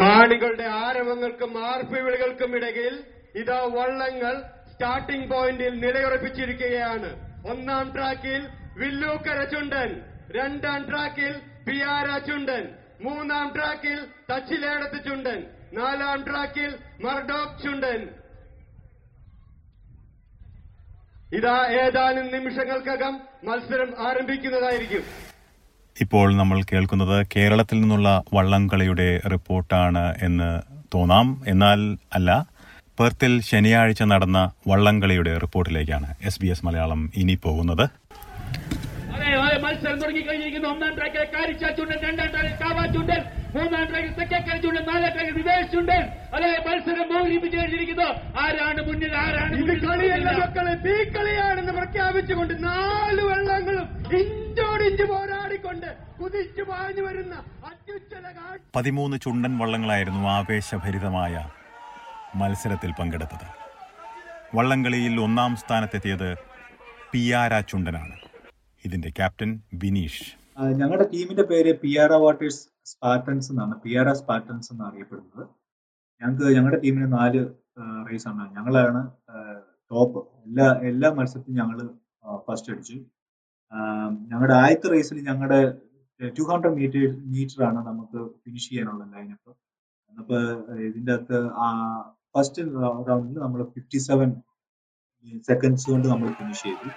കാണികളുടെ 0.00 0.66
ആരവങ്ങൾക്കും 0.84 1.52
ആർപ്പിവിളികൾക്കും 1.66 2.56
ഇടയിൽ 2.56 2.94
ഇതാ 3.34 3.60
വള്ളങ്ങൾ 3.74 4.34
സ്റ്റാർട്ടിംഗ് 4.72 5.30
പോയിന്റിൽ 5.30 5.74
നിലയുറപ്പിച്ചിരിക്കുകയാണ്. 5.80 7.10
ഒന്നാം 7.50 7.94
ട്രാക്കിൽ 7.94 8.40
വില്ലൂക്കര 8.78 9.44
ചുണ്ടൻ 9.44 9.90
രണ്ടാം 10.30 10.80
ട്രാക്കിൽ 10.90 11.32
പിയാര 11.66 12.18
ചുണ്ടൻ 12.18 12.64
മൂന്നാം 13.00 13.46
ട്രാക്കിൽ 13.56 13.98
തച്ചിലേടത്ത് 14.30 15.04
ചുണ്ടൻ 15.04 15.40
നാലാം 15.72 16.24
ട്രാക്കിൽ 16.24 16.70
മർഡോക് 17.00 17.62
ചുണ്ടൻ. 17.62 18.00
ഇതാ 21.38 21.58
ഏതാനും 21.82 22.26
നിമിഷങ്ങൾക്കകം 22.32 23.14
മത്സരം 23.44 23.90
ആരംഭിക്കുന്നതായിരിക്കും. 24.08 25.04
ഇപ്പോൾ 25.96 26.28
നമ്മൾ 26.34 26.58
കേൾക്കുന്നത് 26.70 27.16
കേരളത്തിൽ 27.34 27.76
നിന്നുള്ള 27.80 28.08
വള്ളംകളിയുടെ 28.34 29.08
റിപ്പോർട്ടാണ് 29.32 30.04
എന്ന് 30.22 30.50
തോന്നാം. 30.94 31.28
എന്നാൽ 31.46 31.80
അല്ല 32.12 32.30
പെർത്തിൽ 32.98 33.32
ശനിയാഴ്ച 33.50 34.02
നടന്ന 34.12 34.38
വള്ളംകളിയുടെ 34.68 35.32
റിപ്പോർട്ടിലേക്കാണ് 35.44 36.08
എസ് 36.28 36.40
ബി 36.42 36.46
എസ് 36.46 36.66
മലയാളം 36.66 37.00
ഇനി 37.22 37.36
പോകുന്നത്. 37.46 37.86
മത്സരം 39.64 39.98
തുടങ്ങിക്കഴിഞ്ഞിരിക്കുന്നു. 40.02 40.68
ഒന്നാം 40.68 40.92
ട്രാക്കിൽ 40.96 41.24
കാരിച്ച 41.34 41.64
ചുണ്ടൻ 41.76 41.98
രണ്ടാം 42.06 42.28
ട്രാക്കിൽ 42.32 42.54
കാവാ 42.62 42.84
ചുണ്ടൻ 42.94 43.20
മൂന്നാം 43.56 43.84
ട്രാക്കിൽ 43.90 44.12
തെക്കേക്കര 44.18 44.56
ചുണ്ടൻ 44.64 44.84
നാലാം 44.90 45.10
ട്രാക്കിൽ 45.14 45.34
വിദേശ് 45.38 45.68
ചുണ്ടൻ 45.72 46.02
അതെ 46.36 46.50
മത്സരം 46.66 47.06
മോഹിപ്പിച്ചു 47.12 47.56
കഴിഞ്ഞിരിക്കുന്നു 47.58 48.08
ആരാണ് 48.44 48.80
മുന്നിൽ 48.88 49.14
ആരാണ് 49.24 49.54
ഇത് 49.62 49.74
കളിയല്ല 49.84 50.28
മക്കളെ 50.40 50.74
തീക്കളിയാണെന്ന് 50.86 51.72
പ്രഖ്യാപിച്ചുകൊണ്ട് 51.72 52.54
നാല് 52.64 53.22
വെള്ളങ്ങളും 53.30 53.86
ഇഞ്ചോടിഞ്ച് 54.20 55.06
പോരാടിക്കൊണ്ട് 55.12 55.33
പതിമൂന്ന് 58.74 59.16
ചുണ്ടൻ 59.22 59.58
വള്ളങ്ങളായിരുന്നു 59.58 60.20
ആവേശഭരിതമായ 60.28 61.50
മത്സരത്തിൽ 62.36 62.92
പങ്കെടുത്തത്. 63.00 63.46
വള്ളംകളിയിൽ 64.56 65.20
ഒന്നാം 65.20 65.56
സ്ഥാനത്തെത്തിയത് 65.56 66.34
പിയാര 67.12 67.60
ചുണ്ടനാണ്. 67.60 68.16
ഇതിന്റെ 68.84 69.10
ക്യാപ്റ്റൻ 69.10 69.60
ബിനീഷ് 69.74 70.24
ഞങ്ങളുടെ 70.80 71.06
ടീമിന്റെ 71.12 71.42
പേര് 71.42 71.78
പിയാറ 71.80 72.12
വാട്ടേഴ്സ് 72.12 72.68
സ്പാർട്ടൻസ് 72.84 73.52
എന്നാണ്. 73.52 73.74
പിയാറ 73.74 74.12
സ്പാർട്ടൻസ് 74.12 74.72
എന്ന് 74.72 74.84
അറിയപ്പെടുന്നത്. 74.84 75.46
ഞങ്ങൾക്ക് 76.20 76.56
ഞങ്ങളുടെ 76.56 76.80
ടീമിന് 76.80 77.12
നാല് 77.12 77.42
റേസ് 78.12 78.28
ആണ്. 78.28 78.56
ഞങ്ങളാണ് 78.56 79.00
ടോപ്പ് 79.90 80.18
എല്ലാ 80.46 80.80
എല്ലാ 80.82 81.10
മത്സരത്തിലും 81.10 81.56
ഞങ്ങൾ 81.56 81.78
ഫസ്റ്റ് 82.48 82.72
അടിച്ചു. 82.72 82.94
ഞങ്ങളുടെ 84.32 84.54
ആദ്യത്തെ 84.54 84.88
റേസിൽ 84.88 85.18
ഞങ്ങളുടെ 85.28 85.60
ടു 86.20 86.42
ഹൺഡ്രഡ് 86.50 86.76
മീറ്റർ 86.80 87.02
മീറ്റർ 87.34 87.60
ആണ് 87.68 87.80
നമുക്ക് 87.90 88.18
ഫിനിഷ് 88.42 88.68
ചെയ്യാനുള്ള 88.70 89.04
ലൈനപ്പ് 89.14 89.52
അപ്പൊ 90.12 90.36
ഇതിന്റെ 90.88 91.12
അകത്ത് 91.16 91.38
ഫസ്റ്റ് 92.34 92.62
റൗണ്ടിൽ 93.08 93.38
നമ്മൾ 93.44 93.60
ഫിഫ്റ്റി 93.74 93.98
സെവൻ 94.08 94.30
സെക്കൻഡ്സ് 95.48 95.86
കൊണ്ട് 95.92 96.06
നമ്മൾ 96.12 96.28
ഫിനിഷ് 96.38 96.64
ചെയ്തു. 96.68 96.88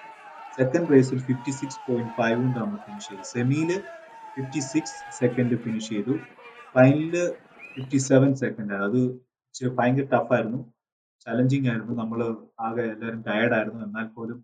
സെക്കൻഡ് 0.57 0.89
റേസിൽ 0.93 1.19
ഫിഫ്റ്റി 1.29 1.51
സിക്സ് 1.59 1.79
പോയിന്റ് 1.87 2.13
ഫൈവ് 2.19 2.37
കൊണ്ട് 2.43 2.57
നമ്മൾ 2.63 2.77
ഫിനിഷ് 2.87 3.07
ചെയ്തു. 3.11 3.23
സെമിയിൽ 3.33 3.71
ഫിഫ്റ്റി 4.37 4.61
സിക്സ് 4.71 4.97
സെക്കൻഡ് 5.19 5.57
ഫിനിഷ് 5.65 5.89
ചെയ്തു. 5.95 6.13
ഫൈനലിൽ 6.75 7.15
ഫിഫ്റ്റി 7.77 7.99
സെവൻ 8.09 8.31
സെക്കൻഡ് 8.43 8.75
അത് 8.87 8.99
ഇച്ചിരി 9.47 9.69
ഭയങ്കര 9.79 10.07
ടഫായിരുന്നു 10.15 10.59
ചലഞ്ചിങ് 11.25 11.67
ആയിരുന്നു. 11.71 11.93
നമ്മൾ 12.01 12.19
ആകെ 12.65 12.83
എല്ലാവരും 12.93 13.21
ടയർഡായിരുന്നു 13.29 13.81
എന്നാൽ 13.87 14.07
പോലും 14.17 14.39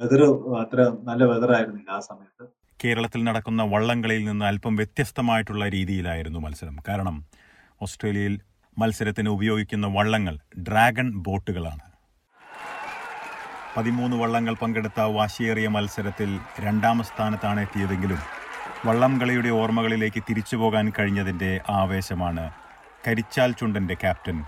വെതർ 0.00 0.20
അത്ര 0.62 0.80
നല്ല 1.08 1.22
വെതർ 1.32 1.50
ആയിരുന്നില്ല 1.56 1.90
ആ 1.98 2.00
സമയത്ത്. 2.10 2.44
കേരളത്തിൽ 2.84 3.24
നടക്കുന്ന 3.24 3.62
വള്ളംകളിയിൽ 3.62 4.24
നിന്ന് 4.24 4.44
അല്പം 4.44 4.76
വ്യത്യസ്തമായിട്ടുള്ള 4.76 5.68
രീതിയിലായിരുന്നു 5.68 6.38
മത്സരം. 6.38 6.76
കാരണം 6.88 7.26
ഓസ്ട്രേലിയയിൽ 7.82 8.40
മത്സരത്തിന് 8.78 9.28
ഉപയോഗിക്കുന്ന 9.28 9.86
വള്ളങ്ങൾ 9.86 10.38
ഡ്രാഗൺ 10.58 11.10
ബോട്ടുകളാണ്. 11.16 11.84
പതിമൂന്ന് 13.76 14.16
വള്ളങ്ങൾ 14.16 14.54
പങ്കെടുത്ത 14.54 15.00
വാശിയേറിയ 15.00 15.68
മത്സരത്തിൽ 15.68 16.38
രണ്ടാം 16.60 17.02
സ്ഥാനത്താണ് 17.02 17.60
എത്തിയതെങ്കിലും 17.60 18.18
വള്ളംകളിയുടെ 18.86 19.48
ഓർമ്മകളിലേക്ക് 19.48 20.22
തിരിച്ചു 20.28 20.56
പോകാൻ 20.56 20.92
കഴിഞ്ഞതിന്റെ 20.98 21.60
ആവേശമാണ് 21.70 22.50
കരിച്ചാൽ 23.06 23.52
ചുണ്ടന്റെ 23.52 23.94
ക്യാപ്റ്റൻ 23.94 24.44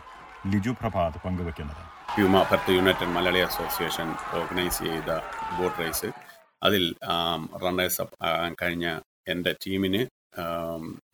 ലിജു 0.47 0.71
പ്രഭാത് 0.71 1.19
പങ്കുവെക്കുന്നത്. 1.25 1.83
PUMA 2.15 2.43
Perth 2.43 2.73
United 2.73 3.09
Malayali 3.09 3.39
association 3.39 4.09
organise 4.33 4.79
ചെയ്ത 4.79 5.17
ബോട്ട് 5.59 5.79
റേസ്. 5.81 6.11
അതിൽ 6.63 6.85
റണ്ണേഴ്സ് 7.65 8.01
അപ്പ് 8.03 8.17
കഴിഞ്ഞ 8.63 8.87
എന്റെ 9.29 9.53
ടീമിന് 9.65 10.03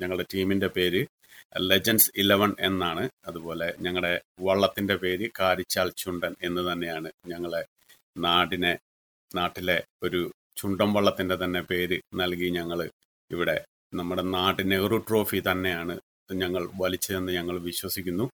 ഞങ്ങളുടെ 0.00 0.26
ടീമിന്റെ 0.34 0.68
പേര് 0.68 1.00
ലെജൻസ് 1.70 2.10
ഇലവൻ 2.16 2.50
എന്നാണ്. 2.60 3.04
അതുപോലെ 3.26 3.68
ഞങ്ങളുടെ 3.80 4.12
വള്ളത്തിന്റെ 4.40 4.96
പേര് 4.96 5.26
കാരിച്ചാൽ 5.40 5.88
ചുണ്ടൻ 6.02 6.32
എന്ന് 6.42 6.62
തന്നെയാണ് 6.72 7.08
ഞങ്ങളെ 7.26 7.62
നാടിനെ 8.16 8.72
നാട്ടിലെ 9.30 9.78
ഒരു 10.02 10.20
ചുണ്ടൻ 10.56 10.90
വള്ളത്തിന്റെ 10.96 11.36
തന്നെ 11.44 11.62
പേര് 11.70 11.96
നൽകി 12.14 12.48
ഞങ്ങൾ 12.58 12.80
ഇവിടെ 13.30 13.56
നമ്മുടെ 13.94 14.22
നാട് 14.36 14.60
നെഹ്റു 14.70 14.98
ട്രോഫി 15.08 15.40
തന്നെയാണ് 15.50 15.94
ഞങ്ങൾ 16.32 16.62
വലിച്ചതെന്ന് 16.82 17.32
ഞങ്ങൾ 17.32 17.56
വിശ്വസിക്കുന്നു. 17.60 18.26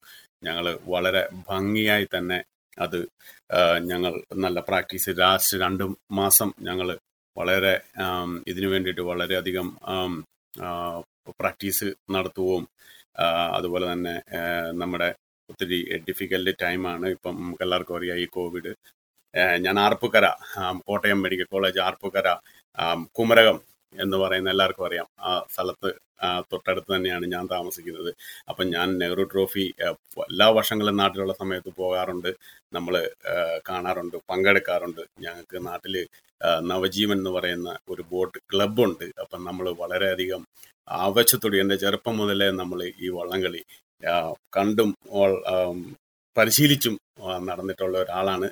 ഞങ്ങൾ 0.44 0.66
വളരെ 0.84 1.22
ഭംഗിയായി 1.48 2.06
തന്നെ 2.14 2.38
അത് 2.78 3.08
ഞങ്ങൾ 3.82 4.22
നല്ല 4.34 4.60
പ്രാക്ടീസ് 4.60 5.10
ലാസ്റ്റ് 5.18 5.58
രണ്ട് 5.58 5.84
മാസം 6.12 6.52
ഞങ്ങൾ 6.60 6.98
വളരെ 7.36 7.80
ഇതിനു 8.48 8.66
വേണ്ടിയിട്ട് 8.66 9.00
വളരെയധികം 9.00 9.68
പ്രാക്ടീസ് 11.30 11.84
നടത്തുകയും 12.10 12.68
അതുപോലെ 13.52 13.92
തന്നെ 13.92 14.22
നമ്മുടെ 14.72 15.14
ഒത്തിരി 15.50 15.78
ഡിഫിക്കൽട്ട് 15.98 16.58
ടൈമാണ് 16.62 17.06
ഇപ്പം 17.06 17.34
നമുക്ക് 17.36 17.62
എല്ലാവർക്കും 17.62 17.96
അറിയാം 17.96 18.16
ഈ 18.16 18.26
കോവിഡ് 18.26 18.74
ഞാൻ 19.60 19.80
ആർപ്പുക്കര 19.80 20.26
കോട്ടയം 20.86 21.22
മെഡിക്കൽ 21.22 21.44
കോളേജ് 21.44 21.80
ആർപ്പുക്കര 21.80 22.28
കുമരകം 23.12 23.60
എന്ന് 23.94 24.16
പറയുന്ന 24.16 24.50
എല്ലാവർക്കും 24.50 24.86
അറിയാം. 24.86 25.06
ആ 25.20 25.46
സ്ഥലത്ത് 25.50 25.90
തൊട്ടടുത്ത് 26.52 26.90
തന്നെയാണ് 26.94 27.26
ഞാൻ 27.34 27.44
താമസിക്കുന്നത്. 27.52 28.10
അപ്പം 28.50 28.66
ഞാൻ 28.74 28.88
നെഹ്റു 29.02 29.24
ട്രോഫി 29.32 29.64
എല്ലാ 30.30 30.48
വർഷങ്ങളും 30.58 30.96
നാട്ടിലുള്ള 31.02 31.34
സമയത്ത് 31.42 31.70
പോകാറുണ്ട്. 31.80 32.30
നമ്മൾ 32.72 32.94
കാണാറുണ്ട് 33.68 34.16
പങ്കെടുക്കാറുണ്ട്. 34.30 35.02
ഞങ്ങൾക്ക് 35.24 35.58
നാട്ടിൽ 35.68 35.96
നവജീവൻ 36.70 37.18
എന്ന് 37.18 37.30
പറയുന്ന 37.30 37.70
ഒരു 37.88 38.02
ബോട്ട് 38.12 38.38
ക്ലബുണ്ട് 38.52 39.06
അപ്പം 39.22 39.40
നമ്മൾ 39.48 39.66
വളരെയധികം 39.82 40.42
ആവശ്യത്തോടെ 40.88 41.56
എന്റെ 41.64 41.76
ചെറുപ്പം 41.82 42.14
മുതലേ 42.20 42.48
നമ്മൾ 42.60 42.78
ഈ 43.04 43.08
വള്ളംകളി 43.18 43.62
കണ്ടും 44.56 44.90
പരിശീലിച്ചും 46.36 46.94
നടന്നിട്ടുള്ള 47.48 47.96
ഒരാളാണ്. 48.04 48.48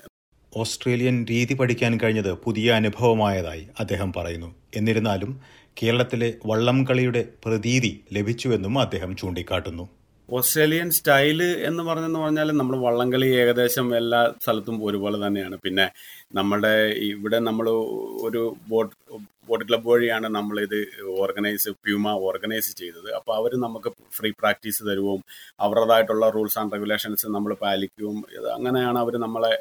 ഓസ്ട്രേലിയൻ 0.56 1.26
രീതി 1.30 1.54
പഠിക്കാൻ 1.54 2.00
കഴിഞ്ഞത് 2.00 2.32
പുതിയ 2.32 2.72
അനുഭവമായതായി 2.72 3.66
അദ്ദേഹം 3.80 4.12
പറയുന്നു. 4.12 4.54
എന്നിരുന്നാലും 4.76 5.40
കേരളത്തിലെ 5.82 6.34
വള്ളംകളിയുടെ 6.46 7.28
പ്രതീതി 7.44 8.04
ലഭിച്ചുവെന്നും 8.12 8.78
അദ്ദേഹം 8.78 9.16
ചൂണ്ടിക്കാട്ടുന്നു. 9.16 9.88
ഓസ്ട്രേലിയൻ 10.36 10.88
സ്റ്റൈൽ 10.96 11.38
എന്ന് 11.68 11.82
പറഞ്ഞെന്ന് 11.88 12.20
പറഞ്ഞാൽ 12.24 12.48
നമ്മൾ 12.60 12.76
വള്ളംകളി 12.84 13.28
ഏകദേശം 13.42 13.86
എല്ലാ 14.00 14.20
സ്ഥലത്തും 14.42 14.76
ഒരുപോലെ 14.88 15.18
തന്നെയാണ്. 15.26 15.56
പിന്നെ 15.64 15.86
നമ്മുടെ 16.38 16.74
ഇവിടെ 17.12 17.38
നമ്മൾ 17.48 17.66
ഒരു 18.26 18.42
ബോട്ട് 18.72 18.94
ബോട്ട് 19.48 19.64
ക്ലബ് 19.68 19.88
വഴിയാണ് 19.92 20.26
നമ്മളിത് 20.36 20.76
ഓർഗനൈസ് 21.22 21.70
പ്യൂമ 21.84 22.12
ഓർഗനൈസ് 22.28 22.70
ചെയ്തത്. 22.80 23.08
അപ്പോൾ 23.18 23.34
അവർ 23.38 23.52
നമുക്ക് 23.64 23.90
ഫ്രീ 24.18 24.30
പ്രാക്ടീസ് 24.40 24.82
തരുവും 24.88 25.20
അവരുടേതായിട്ടുള്ള 25.64 26.26
റൂൾസ് 26.36 26.58
ആൻഡ് 26.60 26.74
റെഗുലേഷൻസ് 26.76 27.32
നമ്മൾ 27.36 27.54
പാലിക്കും 27.64 28.18
അങ്ങനെയാണ് 28.56 28.98
അവർ 29.04 29.16
നമ്മളെ 29.26 29.52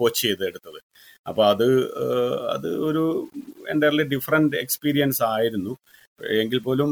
കോച്ച് 0.00 0.20
ചെയ്തെടുത്തത്. 0.26 0.80
അപ്പോൾ 1.26 1.44
അത് 1.52 1.68
അത് 2.56 2.68
ഒരു 2.88 3.04
എന്റെ 3.74 3.88
ഡിഫറെന്റ് 4.14 4.58
എക്സ്പീരിയൻസ് 4.64 5.22
ആയിരുന്നു. 5.34 5.74
എങ്കിൽ 6.40 6.58
പോലും 6.58 6.90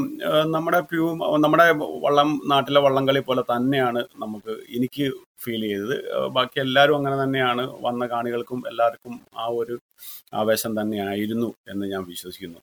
നമ്മുടെ 0.55 0.81
പ്യൂ 0.81 1.05
നമ്മുടെ 1.45 1.67
വള്ളം 2.05 2.29
നാട്ടിലെ 2.47 2.81
വള്ളംകളി 2.81 3.21
പോലെ 3.21 3.43
തന്നെയാണ് 3.43 4.01
നമുക്ക് 4.17 4.53
എനിക്ക് 4.77 5.07
ഫീൽ 5.43 5.61
ചെയ്തത്. 5.61 5.97
ബാക്കി 6.29 6.61
എല്ലാവരും 6.61 6.97
അങ്ങനെ 6.97 7.23
തന്നെയാണ് 7.23 7.65
വന്ന 7.81 8.07
കാണികൾക്കും 8.07 8.63
എല്ലാവർക്കും 8.69 9.21
ആ 9.37 9.47
ഒരു 9.61 9.81
ആവേശം 10.35 10.81
തന്നെയായിരുന്നു 10.81 11.55
എന്ന് 11.69 11.87
ഞാൻ 11.87 12.05
വിശ്വസിക്കുന്നു. 12.05 12.61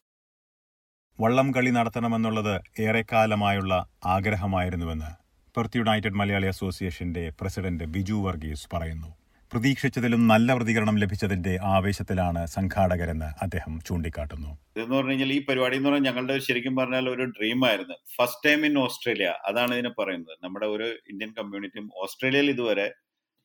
വള്ളം 1.20 1.52
കളി 1.52 1.70
നടത്തണമെന്നുള്ളത് 1.70 2.56
ഏറെക്കാലമായുള്ള 2.80 3.74
ആഗ്രഹമായിരുന്നുവെന്ന് 4.06 5.12
പെർത്ത് 5.56 5.78
യുണൈറ്റഡ് 5.78 6.20
മലയാളി 6.22 6.48
അസോസിയേഷന്റെ 6.48 7.32
പ്രസിഡന്റ് 7.42 7.84
ബിജു 7.84 8.14
വർഗീസ് 8.14 8.68
പറയുന്നു. 8.74 9.12
പ്രതീക്ഷിച്ചതിലും 9.52 10.22
നല്ല 10.32 10.54
പ്രതികരണം 10.58 10.96
ലഭിച്ചതിന്റെ 11.02 11.54
ആവേശത്തിലാണ് 11.76 12.42
സംഘാടകരെന്ന് 12.56 13.30
അദ്ദേഹം 13.46 13.74
ചൂണ്ടിക്കാട്ടുന്നു. 13.88 14.52
എന്ന് 14.82 14.94
പറഞ്ഞു 14.96 15.12
കഴിഞ്ഞാൽ 15.12 15.32
ഈ 15.38 15.40
പരിപാടി 15.50 15.76
എന്ന് 15.78 15.90
പറഞ്ഞാൽ 15.90 16.06
ഞങ്ങളുടെ 16.10 16.36
ശരിക്കും 16.48 16.76
പറഞ്ഞാൽ 16.80 17.06
ഒരു 17.10 17.26
ഡ്രീം 17.38 17.60
ആയിരുന്നു. 17.70 17.96
ഫസ്റ്റ് 18.18 18.44
ടൈം 18.46 18.62
ഇൻ 18.66 18.76
ഓസ്ട്രേലിയ 18.86 19.30
അതാണ് 19.50 19.74
ഇതിനെ 19.78 19.92
പറയുന്നത്. 20.00 20.36
നമ്മുടെ 20.44 20.68
ഒരു 20.76 20.88
ഇന്ത്യൻ 21.14 21.32
കമ്മ്യൂണിറ്റിയും 21.40 21.88
ഓസ്ട്രേലിയയിൽ 22.04 22.50
ഇതുവരെ 22.56 22.88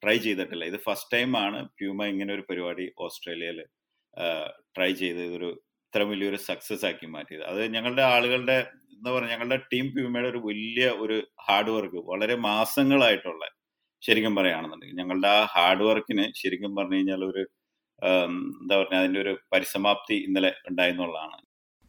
ട്രൈ 0.02 0.16
ചെയ്തിട്ടില്ല. 0.26 0.64
ഇത് 0.64 0.78
ഫസ്റ്റ് 0.86 1.12
ടൈം 1.16 1.30
ആണ് 1.44 1.60
പ്യൂമ 1.78 2.04
ഇങ്ങനെ 2.12 2.32
ഒരു 2.34 2.44
പരിപാടി 2.50 2.86
ഓസ്ട്രേലിയയിൽ 3.06 3.60
ട്രൈ 4.76 4.90
ചെയ്ത് 5.02 5.22
ഇതൊരു 5.28 5.50
ഇത്ര 5.86 6.02
വലിയൊരു 6.10 6.38
സക്സസ് 6.48 6.84
ആക്കി 6.90 7.06
മാറ്റിയത്. 7.14 7.44
അത് 7.52 7.60
ഞങ്ങളുടെ 7.74 8.02
ആളുകളുടെ 8.14 8.58
എന്താ 8.96 9.10
പറയുക 9.14 9.30
ഞങ്ങളുടെ 9.32 9.58
ടീം 9.72 9.86
പ്യൂമയുടെ 9.94 10.28
ഒരു 10.28 10.40
വലിയ 10.48 10.86
ഒരു 11.04 11.16
ഹാർഡ് 11.46 11.72
വർക്ക് 11.76 12.00
വളരെ 12.10 12.34
മാസങ്ങളായിട്ടുള്ള 12.48 13.44
ശരിക്കും 14.02 14.34
പറയുകയാണെന്നുണ്ടെങ്കിൽ 14.36 14.96
ഞങ്ങളുടെ 14.96 15.28
ആ 15.28 15.40
ഹാർഡ് 15.54 15.82
വർക്കിന് 15.82 16.24
ശരിക്കും 16.34 16.76
പറഞ്ഞു 16.76 16.96
കഴിഞ്ഞാൽ 16.96 17.24
ഒരു 17.24 17.42
എന്താ 18.60 18.76
പറഞ്ഞ 18.76 18.98
അതിന്റെ 18.98 19.20
ഒരു 19.20 19.32
പരിസമാപ്തി 19.52 20.14
ഇന്നലെ 20.26 20.52
ഉണ്ടായിരുന്നുള്ളതാണ് 20.70 21.38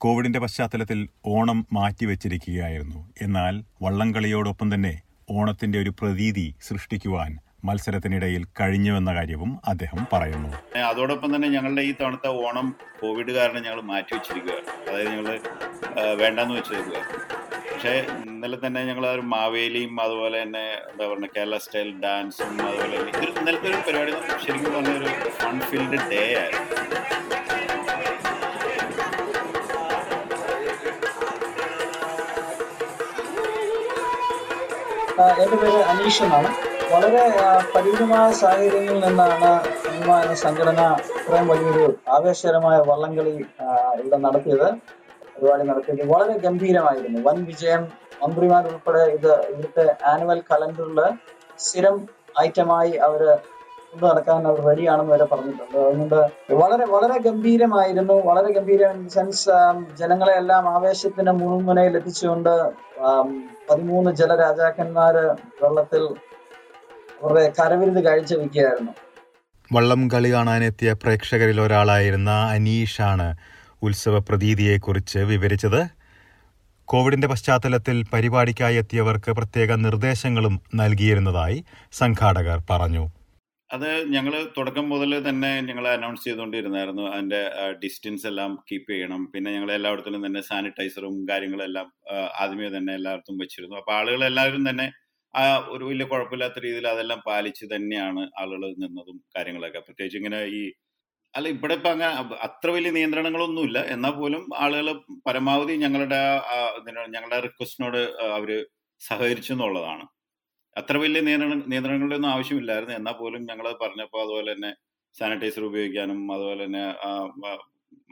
കോവിഡിന്റെ 0.01 0.39
പശ്ചാത്തലത്തിൽ 0.39 0.99
ഓണം 1.25 1.59
മാറ്റിവെച്ചിരിക്കുകയായിരുന്നു. 1.73 2.99
എന്നാൽ 3.21 3.55
വള്ളംകളിയോടൊപ്പം 3.81 4.73
തന്നെ 4.73 4.93
ഓണത്തിന്റെ 5.29 5.77
ഒരു 5.79 5.91
പ്രതീതി 6.01 6.45
സൃഷ്ടിക്കുവാൻ 6.61 7.31
മത്സരത്തിനിടയിൽ 7.65 8.43
കഴിഞ്ഞുവെന്ന 8.59 9.11
കാര്യവും 9.15 9.51
അദ്ദേഹം 9.63 9.99
പറയുന്നു. 10.13 10.49
അതോടൊപ്പം 10.91 11.29
തന്നെ 11.35 11.47
ഞങ്ങളുടെ 11.47 11.81
ഈ 11.81 11.91
തവണത്തെ 11.91 12.29
ഓണം 12.45 12.67
കോവിഡ് 13.01 13.31
കാരണം 13.31 13.61
ഞങ്ങൾ 13.63 13.81
മാറ്റി 13.91 14.13
വെച്ചിരിക്കുകയാണ് 14.15 14.65
അതായത് 14.87 15.11
ഞങ്ങൾ 15.13 15.27
വേണ്ടെന്ന് 16.13 16.55
വെച്ചിരിക്കുകയാണ് 16.55 17.20
പക്ഷേ 17.81 17.99
ഇന്നലെ 18.31 18.57
തന്നെ 18.63 18.81
ഞങ്ങൾ 18.87 19.05
ഒരു 19.13 19.23
മാവേലിയും 19.31 19.93
അതുപോലെ 20.03 20.35
തന്നെ 20.41 20.65
എന്താ 20.89 21.05
പറയുക 21.11 21.29
കേരള 21.35 21.57
സ്റ്റൈൽ 21.63 21.89
ഡാൻസും 22.03 22.49
അതുപോലെ 22.65 22.97
തന്നെ 22.97 23.11
ഇന്നലത്തെ 23.29 23.67
ഒരു 23.69 23.79
പരിപാടി 23.87 24.11
ശരിക്കും 24.43 24.73
പറഞ്ഞ 24.75 24.91
ഒരു 24.99 25.07
ഫൺ 25.39 25.55
ഫീൽഡ് 25.69 25.99
ഡേ 26.11 26.19
ആയിരുന്നു. 26.41 26.67
എന്റെ 35.41 35.57
പേര് 35.63 35.81
അനീഷ് 35.93 36.23
എന്നാണ്. 36.27 36.51
വളരെ 36.93 37.25
പരിമിതമായ 37.73 38.29
സാഹചര്യങ്ങളിൽ 38.43 39.03
നിന്നാണ് 39.07 39.51
സിനിമ 39.83 40.21
എന്ന 40.23 40.39
സംഘടന 40.45 40.81
ഇത്രയും 41.17 41.49
വലിയൊരു 41.55 41.85
ആവേശകരമായ 42.15 42.79
വള്ളംകളി 42.91 43.35
ഇവിടെ 44.01 44.19
നടത്തിയത്. 44.27 44.69
പരിപാടി 45.35 45.63
നടക്കുകയും 45.63 46.11
വളരെ 46.13 46.37
ഗംഭീരമായിരുന്നു. 46.37 47.19
വൻ 47.27 47.45
വിജയം 47.45 47.83
മന്ത്രിമാർ 48.23 48.63
ഉൾപ്പെടെ 48.67 49.03
ഇത് 49.17 49.31
ഇവിടുത്തെ 49.51 49.85
ആനുവൽ 50.05 50.41
കലണ്ടറിൽ 50.51 50.99
സ്ഥിരം 51.59 51.95
ഐറ്റമായി 52.41 52.93
അവർ 53.07 53.21
കൊണ്ടു 53.85 54.05
നടക്കാൻ 54.05 54.47
അവർ 54.47 54.59
റെഡിയാണെന്ന് 54.65 55.13
വരെ 55.13 55.25
പറഞ്ഞിട്ടുണ്ട്. 55.25 55.77
അതുകൊണ്ട് 55.79 56.19
വളരെ 56.61 56.85
വളരെ 56.85 57.17
ഗംഭീരമായിരുന്നു. 57.19 58.13
വളരെ 58.21 58.49
ഗംഭീരം 58.53 59.09
സെൻസ് 59.09 59.49
ജനങ്ങളെ 59.99 60.33
എല്ലാം 60.33 60.69
ആവേശത്തിന്റെ 60.75 61.31
മുൻമുനയിൽ 61.31 61.97
എത്തിച്ചുകൊണ്ട് 61.97 62.53
ആം, 63.01 63.29
പതിമൂന്ന് 63.69 64.11
ജലരാജാക്കന്മാര് 64.11 65.25
വെള്ളത്തിൽ 65.63 66.03
അവരുടെ 67.21 67.53
കരവിരുത് 67.59 68.03
കാഴ്ചവെക്കുകയായിരുന്നു 68.05 68.93
വള്ളം 69.71 70.01
കളി 70.13 70.29
കാണാനെത്തിയ 70.33 70.93
പ്രേക്ഷകരിൽ 71.03 71.61
ഒരാളായിരുന്ന 71.61 72.31
അനീഷാണ് 72.55 73.27
ഉത്സവ 73.87 74.15
പ്രതീതിയെക്കുറിച്ച് 74.19 75.19
വിവരിച്ചത് 75.31 75.81
കോവിഡിന്റെ 76.87 77.27
പശ്ചാത്തലത്തിൽ 77.31 77.97
പരിപാടിക്കായി 78.13 78.77
എത്തിയവർക്ക് 78.83 79.31
പ്രത്യേക 79.39 79.71
നിർദ്ദേശങ്ങളും 79.85 80.55
നൽകിയിരുന്നതായി 80.75 81.57
സംഘാടകർ 81.99 82.59
പറഞ്ഞു. 82.71 83.03
അത് 83.69 83.89
ഞങ്ങൾ 84.13 84.33
തുടക്കം 84.57 84.85
മുതൽ 84.89 85.11
തന്നെ 85.27 85.51
ഞങ്ങൾ 85.67 85.85
അനൗൺസ് 85.87 86.25
ചെയ്തുകൊണ്ടിരുന്നായിരുന്നു. 86.25 87.03
അതിന്റെ 87.13 87.41
ഡിസ്റ്റൻസ് 87.83 88.25
എല്ലാം 88.31 88.51
കീപ്പ് 88.69 88.89
ചെയ്യണം. 88.91 89.21
പിന്നെ 89.33 89.49
ഞങ്ങൾ 89.55 89.69
എല്ലായിടത്തും 89.77 90.25
തന്നെ 90.25 90.41
സാനിറ്റൈസറും 90.49 91.15
കാര്യങ്ങളെല്ലാം 91.29 91.87
ആദ്യമേ 92.41 92.69
തന്നെ 92.77 92.91
എല്ലായിടത്തും 92.99 93.37
വെച്ചിരുന്നു. 93.43 93.77
അപ്പോൾ 93.81 93.95
ആളുകൾ 93.99 94.23
എല്ലാവരും 94.31 94.65
തന്നെ 94.69 94.87
ആ 95.33 95.43
ഒരു 95.73 95.83
വലിയ 95.89 96.05
കുഴപ്പമില്ലാത്ത 96.11 96.59
രീതിയിൽ 96.65 96.87
അതെല്ലാം 96.93 97.19
പാലിച്ച് 97.27 97.65
തന്നെയാണ് 97.73 98.23
ആളുകൾ 98.41 98.63
നിന്നതും 98.83 99.17
കാര്യങ്ങളൊക്കെ. 99.37 99.79
പ്രത്യേകിച്ച് 99.79 100.19
ഇങ്ങനെ 100.21 100.41
ഈ 100.59 100.61
അല്ല 101.35 101.47
ഇവിടെ 101.55 101.73
ഇപ്പൊ 101.79 101.89
അങ്ങനെ 101.93 102.37
അത്ര 102.45 102.69
വലിയ 102.75 102.91
നിയന്ത്രണങ്ങളൊന്നുമില്ല. 102.97 103.79
എന്നാൽ 103.93 104.13
പോലും 104.19 104.43
ആളുകൾ 104.63 104.87
പരമാവധി 105.27 105.73
ഞങ്ങളുടെ 105.83 106.21
ഞങ്ങളുടെ 107.15 107.39
റിക്വസ്റ്റിനോട് 107.47 108.01
അവർ 108.37 108.49
സഹകരിച്ചു 109.01 109.51
എന്നുള്ളതാണ്. 109.53 110.05
അത്ര 110.79 110.95
വലിയ 111.03 111.21
നിയന്ത്രണ 111.27 111.55
നിയന്ത്രണങ്ങളുടെ 111.71 112.17
ഒന്നും 112.19 112.31
ആവശ്യമില്ലായിരുന്നു. 112.35 112.95
എന്നാൽ 112.99 113.15
പോലും 113.21 113.41
ഞങ്ങൾ 113.49 113.65
പറഞ്ഞപ്പോൾ 113.83 114.21
അതുപോലെ 114.25 114.49
തന്നെ 114.53 114.71
സാനിറ്റൈസർ 115.15 115.63
ഉപയോഗിക്കാനും 115.69 116.19
അതുപോലെ 116.35 116.61
തന്നെ 116.65 116.83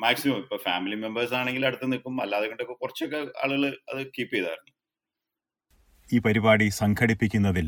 മാക്സിമം 0.03 0.39
ഇപ്പൊ 0.43 0.57
ഫാമിലി 0.65 0.95
മെമ്പേഴ്സ് 1.03 1.35
ആണെങ്കിൽ 1.39 1.63
അടുത്ത് 1.69 1.87
നിൽക്കും. 1.91 2.15
അല്ലാതെ 2.23 2.47
കണ്ടൊക്കെ 2.51 2.75
കുറച്ചൊക്കെ 2.81 3.19
ആളുകൾ 3.43 3.63
അത് 3.91 4.01
കീപ്പ് 4.15 4.33
ചെയ്തായിരുന്നു. 4.35 4.73
ഈ 6.09 6.19
പരിപാടി 6.25 6.67
സംഘടിപ്പിക്കുന്നതിൽ 6.81 7.67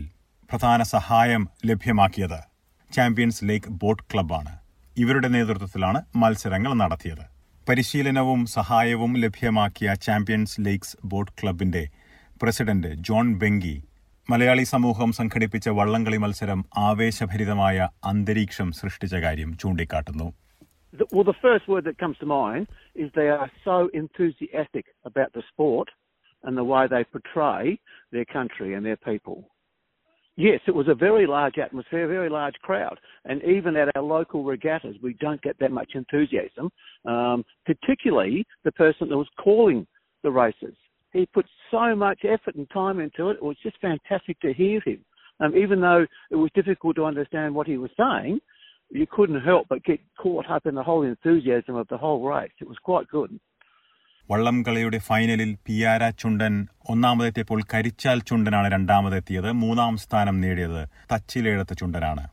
പ്രധാന 0.49 0.81
സഹായം 0.95 1.43
ലഭ്യമാക്കിയത് 1.69 2.39
ചാമ്പ്യൻസ് 2.91 3.45
ലേക്ക് 3.49 3.71
ബോട്ട് 3.81 4.03
ക്ലബ്ബാണ്. 4.11 4.53
ഇവരുടെ 4.97 5.27
നേതൃത്വത്തിലാണ് 5.27 5.99
മത്സരങ്ങൾ 6.15 6.73
നടത്തിയത് 6.73 7.23
പരിശീലനവും 7.67 8.41
സഹായവും 8.47 9.11
ലഭ്യമാക്കിയ 9.17 9.93
ചാമ്പ്യൻസ് 10.01 10.61
ലീഗ്സ് 10.61 10.97
ബോട്ട് 11.05 11.31
ക്ലബിന്റെ 11.41 11.83
പ്രസിഡന്റ് 12.41 12.91
ജോൺ 12.99 13.27
ബെങ്കി 13.35 13.75
മലയാളി 14.29 14.63
സമൂഹം 14.63 15.11
സംഘടിപ്പിച്ച 15.11 15.69
വള്ളംകളി 15.69 16.17
മത്സരം 16.17 16.59
ആവേശഭരിതമായ 16.77 17.87
അന്തരീക്ഷം 18.03 18.71
സൃഷ്ടിച്ച 18.71 19.15
കാര്യം 19.23 19.51
ചൂണ്ടിക്കാട്ടുന്നു 19.57 20.29
and 26.43 26.57
the 26.57 26.63
way 26.63 26.87
they 26.87 27.03
portray 27.05 27.79
their 28.11 28.25
country 28.27 28.73
and 28.73 28.85
their 28.85 28.97
people. 28.99 29.37
Yes, 30.37 30.61
it 30.65 30.73
was 30.73 30.87
a 30.87 30.95
very 30.95 31.27
large 31.27 31.57
atmosphere, 31.57 32.05
a 32.05 32.07
very 32.07 32.29
large 32.29 32.55
crowd, 32.61 32.97
and 33.25 33.43
even 33.43 33.75
at 33.75 33.95
our 33.95 34.01
local 34.01 34.43
regattas, 34.43 34.95
we 35.03 35.13
don't 35.19 35.41
get 35.41 35.59
that 35.59 35.71
much 35.71 35.91
enthusiasm. 35.93 36.71
Um, 37.05 37.43
particularly 37.65 38.45
the 38.63 38.71
person 38.71 39.09
that 39.09 39.17
was 39.17 39.27
calling 39.37 39.85
the 40.23 40.31
races, 40.31 40.75
he 41.11 41.25
put 41.25 41.45
so 41.69 41.95
much 41.95 42.19
effort 42.23 42.55
and 42.55 42.69
time 42.69 42.99
into 42.99 43.29
it. 43.29 43.35
It 43.35 43.43
was 43.43 43.57
just 43.61 43.77
fantastic 43.81 44.39
to 44.39 44.53
hear 44.53 44.79
him. 44.85 45.03
Um, 45.41 45.55
even 45.55 45.81
though 45.81 46.05
it 46.29 46.35
was 46.35 46.51
difficult 46.55 46.95
to 46.95 47.05
understand 47.05 47.53
what 47.53 47.67
he 47.67 47.77
was 47.77 47.91
saying, 47.97 48.39
you 48.89 49.07
couldn't 49.09 49.41
help 49.41 49.67
but 49.69 49.83
get 49.83 49.99
caught 50.17 50.49
up 50.49 50.65
in 50.65 50.75
the 50.75 50.83
whole 50.83 51.03
enthusiasm 51.03 51.75
of 51.75 51.87
the 51.89 51.97
whole 51.97 52.23
race. 52.23 52.51
It 52.59 52.67
was 52.67 52.77
quite 52.83 53.07
good. 53.07 53.37
വള്ളം 54.31 54.57
കളിയുടെ 54.63 54.97
ഫൈനലിൽ 54.97 55.49
പിയാര 55.67 56.03
ചുണ്ടൻ 56.21 56.53
ഒന്നാമതെത്തിയപ്പോൾ 56.89 57.59
കരിച്ചാൽ 57.71 58.17
ചുണ്ടനാണ് 58.29 58.67
രണ്ടാമതെത്തിയത്. 58.73 59.49
മൂന്നാം 59.61 59.93
സ്ഥാനം 60.03 60.35
നേടിയത് 60.41 60.81
തച്ചിലേഴത്ത് 61.13 61.73
ചുണ്ടനാണ്. 61.81 62.23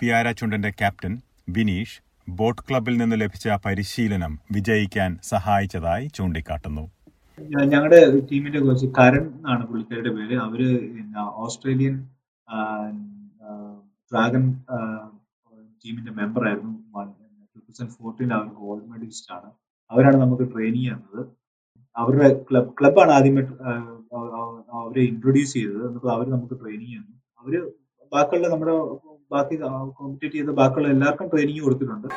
പിയാര 0.00 0.30
ചുണ്ടന്റെ 0.32 0.70
captain 0.70 1.14
Bineesh 1.56 1.98
boat 2.38 2.62
ക്ലബിൽ 2.62 2.94
നിന്ന് 2.96 3.16
ലഭിച്ച 3.20 3.48
പരിശീലനം 3.66 4.32
വിജയിക്കാൻ 4.52 5.10
സഹായിച്ചതായി 5.32 6.06
ചൂണ്ടിക്കാട്ടുന്നു. 6.16 6.84
ഞങ്ങളുടെ 7.64 8.00
ടീമിന്റെ 8.30 8.60
കോച്ച് 8.66 8.86
കരൺ 8.98 9.24
എന്നാണ് 9.36 9.62
പുള്ളിക്കാരുടെ 9.66 10.12
പേര്. 10.16 10.36
അവർ 10.46 10.60
ഓസ്ട്രേലിയൻ 11.44 11.96
ഡ്രാഗൺ 14.12 14.44
ടീമിന്റെ 15.82 16.12
മെമ്പർ 16.20 16.44
ആയിരുന്നു 16.48 16.74
ടൂ 17.54 17.60
തൗസൻഡ് 17.60 17.94
ഫോർട്ടീൻ 17.98 18.30
അവർ 18.38 18.48
ഗോൾഡ് 18.62 18.86
മെഡലിസ്റ്റ് 18.92 19.32
ആണ് 19.38 19.50
അവരാണ് 19.98 20.18
നമുക്ക് 20.24 20.44
ട്രെയിനിങ് 20.54 20.84
ചെയ്യുന്നത്. 20.86 21.20
അവരുടെ 21.96 22.26
ക്ലബ് 22.48 22.72
ക്ലബാണ് 22.78 23.12
ആദ്യമേ 23.14 23.42
അവരെ 24.80 25.02
ഇൻട്രൊഡ്യൂസ് 25.10 25.54
ചെയ്തത്. 25.58 25.80
എന്നിട്ട് 25.88 26.10
അവർ 26.16 26.26
നമുക്ക് 26.34 26.56
ട്രെയിനിങ് 26.60 26.90
ചെയ്യുന്നു. 26.90 27.14
അവർ 27.40 27.54
ബാക്കിയുള്ള 28.12 28.48
നമ്മുടെ 28.52 28.74
ബാക്കി 29.34 29.56
കോമ്പറ്റേറ്റ് 29.96 30.36
ചെയ്ത 30.36 30.52
ബാക്കിയുള്ള 30.60 30.92
എല്ലാവർക്കും 30.94 31.30
ട്രെയിനിങ് 31.32 31.64
കൊടുത്തിട്ടുണ്ട്. 31.64 32.08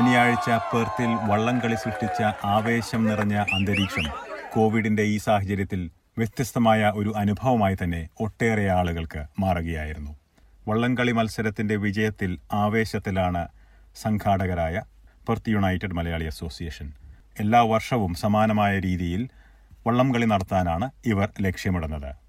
ശനിയാഴ്ച 0.00 0.50
പെർത്തിൽ 0.50 1.10
വള്ളംകളി 1.30 1.74
സൃഷ്ടിച്ച 1.74 2.22
ആവേശം 2.44 3.04
നിറഞ്ഞ 3.04 3.34
അന്തരീക്ഷം 3.54 4.06
കോവിഡിന്റെ 4.52 5.02
ഈ 5.02 5.16
സാഹചര്യത്തിൽ 5.16 5.90
വ്യത്യസ്തമായ 6.18 6.92
ഒരു 6.94 7.12
അനുഭവമായി 7.16 7.76
തന്നെ 7.82 8.08
ഒട്ടേറെ 8.20 8.68
ആളുകൾക്ക് 8.68 9.26
മാറുകയായിരുന്നു. 9.38 10.16
വള്ളംകളി 10.68 11.12
മത്സരത്തിന്റെ 11.12 11.76
വിജയത്തിൽ 11.76 12.38
ആവേശത്തിലാണ് 12.52 13.48
സംഘാടകരായ 13.96 14.82
പെർത്ത് 15.28 15.50
യുണൈറ്റഡ് 15.50 15.94
മലയാളി 15.94 16.24
അസോസിയേഷൻ. 16.24 16.92
എല്ലാ 17.38 17.60
വർഷവും 17.60 18.14
സമാനമായ 18.14 18.78
രീതിയിൽ 18.78 19.28
വള്ളംകളി 19.86 20.24
നടത്താനാണ് 20.24 20.90
ഇവർ 21.06 21.28
ലക്ഷ്യമിടുന്നത്. 21.40 22.19